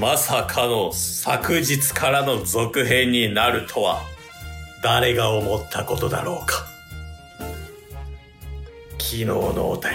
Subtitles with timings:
[0.00, 4.00] まさかの昨日からの続編になるとは、
[4.82, 6.66] 誰が思ったことだろうか。
[8.92, 9.92] 昨日のお便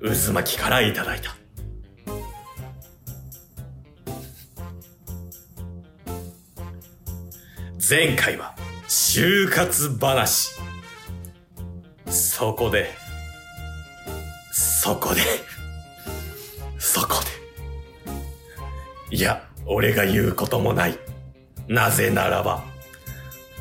[0.00, 1.36] り、渦巻きからいただいた。
[7.86, 8.56] 前回は
[8.88, 10.52] 就活話。
[12.06, 13.03] そこで、
[14.84, 15.22] そこで、
[16.78, 17.14] そこ
[19.08, 19.16] で。
[19.16, 20.98] いや、俺が言うこともない。
[21.66, 22.62] なぜならば、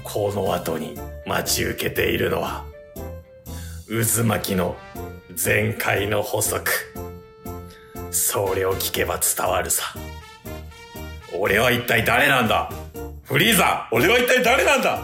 [0.03, 2.65] この後に待ち受けているのは、
[3.87, 4.75] 渦巻きの
[5.41, 6.69] 前回の補足。
[8.11, 9.95] それを聞けば伝わるさ。
[11.39, 12.69] 俺は一体誰なんだ？
[13.23, 15.01] フリーザ俺は一体誰なんだ？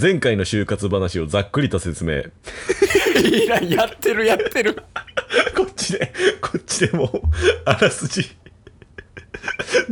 [0.00, 2.22] 前回の就活話をざっくりと説明。
[3.22, 4.74] いや、やってるやってる。
[5.56, 7.22] こっちで、こっちでもう、
[7.64, 8.36] あらすじ。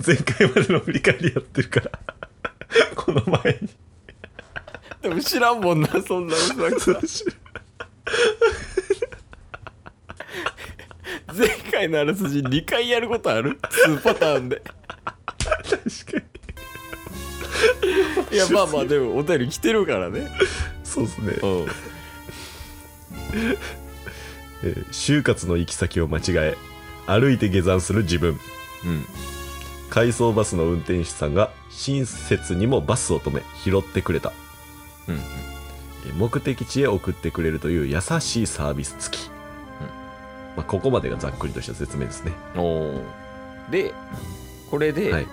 [0.04, 1.90] 前回までの振り返りやってるから。
[2.96, 3.68] この前に。
[5.02, 7.24] でも知らんもんな、そんなうし
[11.32, 14.62] 前回のあらすじ2回やることある ?2 パターンで。
[15.38, 16.31] 確かに。
[18.30, 20.28] いや、まあまあ、でもお便り来てるからね。
[20.84, 21.32] そうですね。
[21.42, 21.66] うん。
[24.64, 26.56] えー就活の行き先を間違え、
[27.06, 28.38] 歩いて下山する自分。
[28.84, 29.04] うん。
[29.90, 34.32] 回送バスの運転手さんが親切にもバスを止め拾ってくれた
[35.08, 35.16] うん。
[35.16, 35.22] えー
[36.16, 39.30] 目的地へ送ってくれるという優しいサービス付き、
[40.56, 43.02] まあ、ここまでがざっくりとした説明ですねおー
[43.70, 43.94] で、
[44.70, 45.26] これで、はい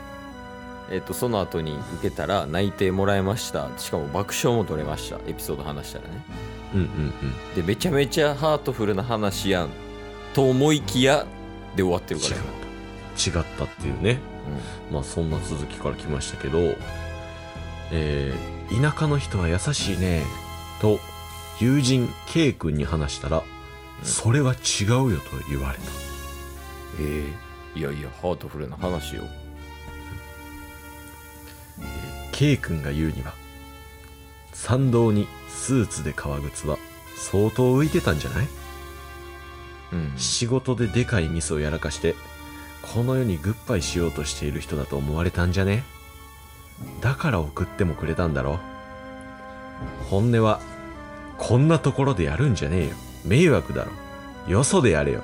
[0.92, 3.70] えっ、と、その後に受けたら内定もらえました。
[3.78, 5.20] しかも爆笑も取れました。
[5.28, 6.26] エピソード話したらね。
[6.74, 6.90] うんうんう
[7.52, 9.70] んで、めちゃめちゃハートフルな話やん。
[10.34, 11.26] と思いきや、
[11.76, 12.60] で終わってるからね。
[13.20, 14.20] 違ったっていうね
[14.92, 16.58] まあそんな続きから来ましたけど
[17.92, 20.24] えー田舎の人は優しいね
[20.80, 21.00] と
[21.60, 23.44] 友人 K 君に話したら、
[24.04, 25.84] それは違うよと言われた
[27.02, 27.34] え
[27.76, 29.24] えいやいや、ハートフルな話よ。
[32.40, 33.34] K 君が言うには
[34.54, 36.78] 参道にスーツで革靴は
[37.18, 38.48] 相当浮いてたんじゃない？
[39.92, 40.14] うん。
[40.16, 42.16] 仕事ででかいミスをやらかして
[42.94, 45.84] この世にグッバイしようとしている人だと思われたんじゃね？
[47.02, 48.58] だから送ってもくれたんだろ？
[50.10, 50.62] 本音は
[51.38, 52.96] こんなところでやるんじゃねえよ。
[53.26, 53.92] 迷惑だろ。
[54.48, 55.24] よそでやれよ。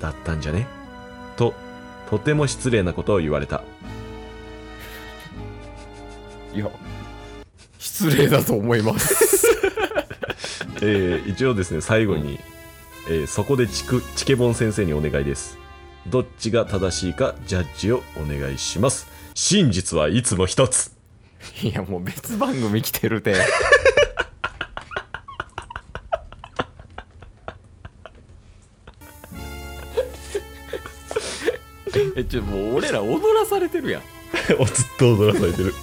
[0.00, 0.66] だったんじゃね？
[1.36, 1.52] と
[2.08, 3.62] とても失礼なことを言われた
[6.54, 6.70] いや、
[7.78, 9.46] 失礼だと思います。
[10.82, 12.40] えー一応ですね最後に、
[13.08, 15.56] えーそこでチクチケボン先生にお願いです
[16.08, 20.90] どっちが正しいかジャッジをお願いします真実はいつも一つ
[21.62, 23.34] いや、もう別番組来てるて。
[32.16, 34.02] え、ちょ、もう俺ら踊らされてるやん。
[34.58, 35.74] お ずっと踊らされてる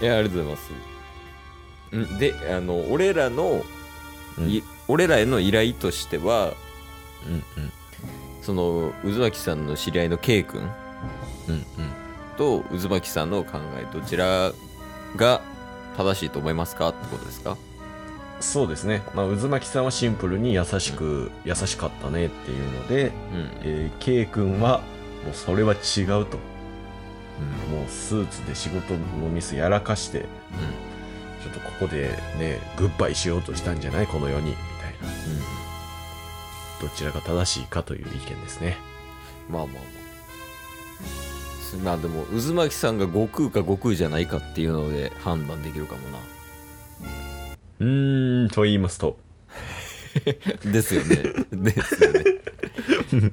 [0.00, 2.14] いや、ありがとうございます。
[2.14, 3.62] んで、あの、俺らの、
[4.46, 6.54] い俺らへの依頼としては、
[7.26, 7.72] うんうん。
[8.42, 10.60] その、渦巻さんの知り合いの K 君。
[11.48, 11.64] うんうん。
[12.36, 14.52] と渦巻さんの考え、どちら
[15.16, 15.42] が
[15.98, 17.58] 正しいと思いますかってことですか？
[18.40, 23.12] そうですね、まあ、渦巻さんはシンプルに優しく、優しかったねっていうので、うん。
[23.62, 24.78] えー、K 君は
[25.26, 26.38] もうそれは違うと
[27.70, 32.08] もうスーツで仕事のミスやらかしてちょっとここで
[32.38, 34.06] ねグッバイしようとしたんじゃない？
[34.06, 35.08] この世にみたいな
[36.80, 38.76] どちらが正しいかという意見ですね
[39.48, 39.82] まあまあまあ。
[41.62, 46.18] すまあでも、渦巻さんが悟空か悟空じゃないかっていうので判断できるかもな。
[47.80, 49.16] うーんと言いますと
[50.64, 51.16] ですよね。
[51.52, 52.10] ですよ
[53.22, 53.32] ね。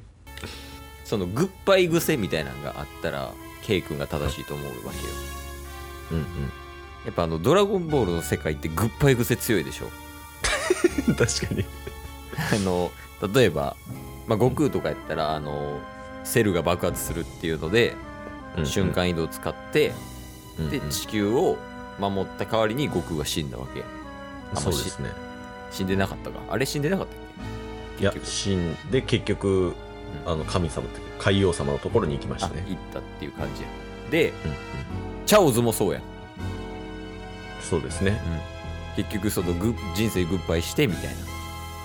[1.04, 3.32] そのグッバイ癖みたいなのがあったら、
[3.68, 5.12] K 君が正しいと思うわけよ。
[6.12, 6.24] うん
[7.04, 9.86] やっぱあの、ドラゴンボールの世界ってグッバイ癖強いでしょ？
[11.06, 11.64] う ん確かに。
[12.52, 12.90] あの、
[13.32, 13.76] 例えば、
[14.26, 15.80] まあ、悟空とかやったら、あの、
[16.24, 17.94] セルが爆発するっていうので、
[18.64, 19.92] 瞬間移動を使って、
[20.58, 20.70] うんうん。
[20.70, 21.56] で地球を
[22.00, 23.84] 守った代わりに悟空は死んだわけ。
[24.54, 25.10] あそうですね。
[25.70, 26.40] 死んでなかったか。
[26.50, 27.16] あれ死んでなかったっ
[28.00, 29.72] いや死んで結局
[30.26, 33.68] あの神様って海王様のところに行きましたあね行ったっていう感じや。
[34.10, 34.56] でうんうん
[35.26, 36.00] チャオズもそうや
[37.60, 38.18] そうですね。
[38.96, 41.10] 結局そのグ人生グッバイしてみたいな。
[41.12, 41.16] っ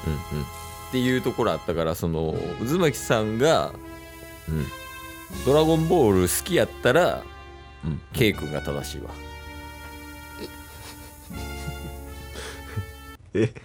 [0.08, 0.46] うんうん。
[0.94, 2.36] ていうところあったからその
[2.66, 3.74] 渦巻さんが
[4.48, 4.66] うん
[5.46, 7.24] 「ドラゴンボール」好きやったら
[7.84, 8.00] うん。
[8.14, 9.10] ケイ君が正しいわ。
[13.34, 13.50] え？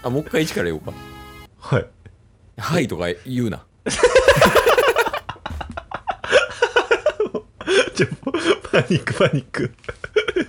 [0.02, 0.92] あもう一回一から言おうか。
[1.60, 1.86] はい
[2.64, 3.62] 「はい」とか言うな。
[7.94, 8.06] ちょ
[8.72, 9.74] パニックパニック。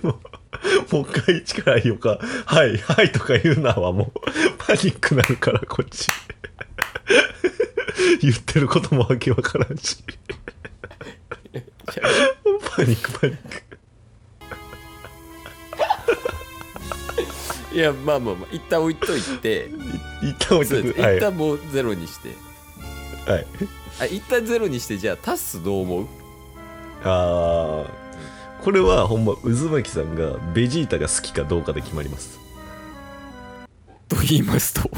[0.02, 2.18] もうもう一回一から言おうか。
[2.46, 4.20] はいはいとか言うなはもう。
[4.58, 6.08] パニックなるからこっち。
[8.22, 9.98] 言ってることもわけわからんし。
[11.84, 13.65] パニックパニック
[17.72, 19.70] いやまあまあまあ一旦置いといて。
[20.22, 20.88] い一旦置いとい。
[20.90, 22.28] 一旦もうゼロにして。
[23.30, 23.46] はい。
[24.00, 26.06] あ一旦ゼロにしてじゃあタスどう思う？
[27.04, 27.90] あー。
[28.62, 32.38] これはほんま渦巻さんがベジータが好きかどうかで決まります。
[34.08, 34.88] と言いますと？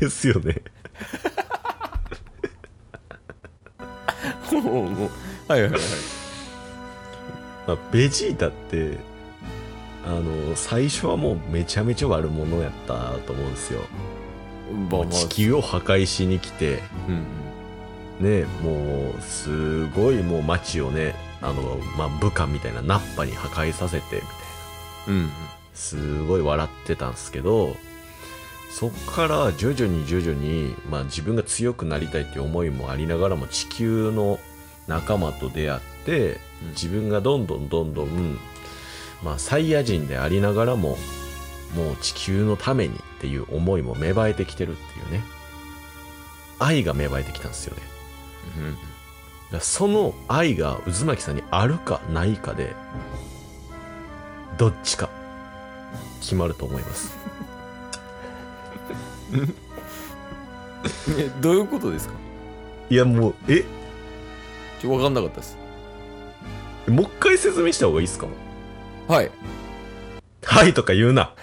[0.00, 0.62] ですよね。
[4.52, 5.10] もうもう。
[5.46, 5.80] はいはいはい
[7.66, 8.98] まあ、ベジータって
[10.06, 13.80] あの最初はもうめちゃめちゃ悪者やったと思うんですよ。
[14.90, 15.10] まあまあ。
[15.10, 16.82] 地球を破壊しに来て。
[17.08, 17.24] うん
[18.20, 24.28] ねもうすごいもう街をねあの、まあ、部下みたいなナッパに破壊させてみたいな。
[25.08, 25.30] うんうん。
[25.74, 27.76] すごい笑ってたんですけど
[28.70, 34.38] そっから徐々に徐々に、まあ、自分が強くなりたいっていう思いもありながらも地球の
[34.86, 35.93] 仲間と出会ってうん
[36.70, 38.38] 自分がどんどんどんどん、
[39.22, 40.98] まあ、サイヤ人でありながらも
[41.74, 45.22] もう地球のためにっていう思いも芽生えてきてるっていうね。
[46.58, 47.82] 愛が芽生えてきたんですよね。
[49.52, 49.60] うん。
[49.60, 52.74] その愛が渦巻さんにあるかないかで
[54.58, 55.08] どっちか
[56.20, 57.16] 決まると思います。
[61.18, 62.14] えどういうことですか？
[62.90, 63.64] いやもうえ？
[64.80, 65.56] ちょ分かんなかったです
[66.88, 68.26] もう一回説明した方がいいですか
[69.08, 69.30] はい。
[70.44, 71.34] はいとか言うな。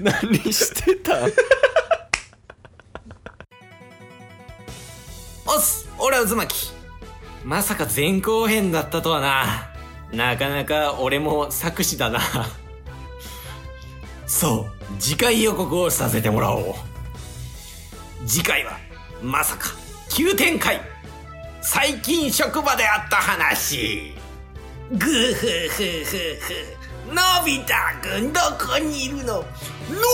[0.00, 1.14] 何してた？
[5.46, 6.72] おっす俺は渦巻。
[7.44, 9.68] まさか前後編だったとはな。
[10.12, 12.20] なかなか俺も作詞だな。
[14.26, 16.74] そう次回予告をさせてもらおう
[18.26, 18.78] 次回は
[19.22, 19.70] まさか
[20.08, 20.80] 急展開。
[21.62, 24.14] 最近職場であった話。
[24.92, 25.74] グフフ
[26.04, 26.14] フ
[27.06, 29.34] フのび太くんどこにいるの？
[29.34, 29.44] の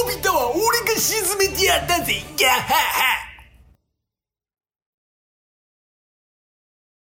[0.08, 2.22] び太は俺が沈めてやったぜ。
[2.36, 3.25] ギャハハ。